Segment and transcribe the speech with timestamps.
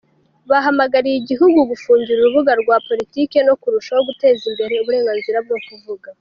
[0.49, 6.07] Bahamagariye igihugu gufungura urubuga rwa politiki no kurushaho guteza imbere uburenganzira bwo kuvuga.